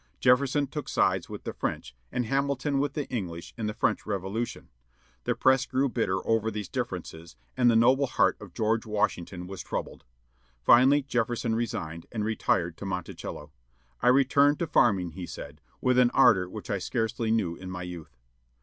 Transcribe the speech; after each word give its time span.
Jefferson 0.19 0.65
took 0.65 0.89
sides 0.89 1.29
with 1.29 1.43
the 1.43 1.53
French, 1.53 1.93
and 2.11 2.25
Hamilton 2.25 2.79
with 2.79 2.93
the 2.93 3.07
English 3.09 3.53
in 3.55 3.67
the 3.67 3.73
French 3.75 4.03
Revolution. 4.03 4.69
The 5.25 5.35
press 5.35 5.67
grew 5.67 5.89
bitter 5.89 6.27
over 6.27 6.49
these 6.49 6.67
differences, 6.69 7.35
and 7.55 7.69
the 7.69 7.75
noble 7.75 8.07
heart 8.07 8.35
of 8.41 8.55
George 8.55 8.83
Washington 8.83 9.45
was 9.45 9.61
troubled. 9.61 10.03
Finally 10.59 11.03
Jefferson 11.03 11.53
resigned, 11.53 12.07
and 12.11 12.25
retired 12.25 12.77
to 12.77 12.85
Monticello. 12.87 13.51
"I 14.01 14.07
return 14.07 14.55
to 14.55 14.65
farming," 14.65 15.11
he 15.11 15.27
said, 15.27 15.61
"with 15.81 15.99
an 15.99 16.09
ardor 16.15 16.49
which 16.49 16.71
I 16.71 16.79
scarcely 16.79 17.29
knew 17.29 17.55
in 17.55 17.69
my 17.69 17.83
youth." 17.83 18.17